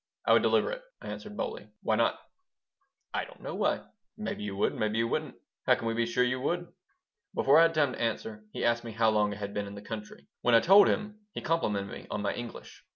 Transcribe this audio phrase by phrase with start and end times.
[0.25, 1.67] "I would deliver it," I answered, boldly.
[1.83, 2.19] "Why not?"
[3.13, 3.81] "I don't know why.
[4.17, 5.35] Maybe you would, maybe you wouldn't.
[5.67, 6.73] How can we be sure you would?"
[7.35, 9.75] Before I had time to answer he asked me how long I had been in
[9.75, 10.25] the country.
[10.41, 12.83] When I told him, he complimented me on my English.